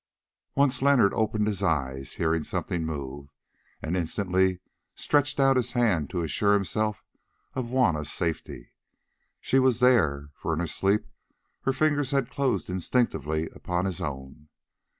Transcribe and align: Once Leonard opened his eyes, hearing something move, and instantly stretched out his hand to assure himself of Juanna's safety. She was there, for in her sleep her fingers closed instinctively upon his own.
Once 0.55 0.81
Leonard 0.81 1.13
opened 1.13 1.45
his 1.45 1.61
eyes, 1.61 2.13
hearing 2.15 2.43
something 2.43 2.83
move, 2.83 3.29
and 3.83 3.95
instantly 3.95 4.59
stretched 4.95 5.39
out 5.39 5.57
his 5.57 5.73
hand 5.73 6.09
to 6.09 6.23
assure 6.23 6.55
himself 6.55 7.03
of 7.53 7.67
Juanna's 7.67 8.11
safety. 8.11 8.71
She 9.41 9.59
was 9.59 9.79
there, 9.79 10.31
for 10.33 10.53
in 10.53 10.59
her 10.59 10.65
sleep 10.65 11.05
her 11.65 11.71
fingers 11.71 12.15
closed 12.31 12.67
instinctively 12.67 13.47
upon 13.53 13.85
his 13.85 14.01
own. 14.01 14.49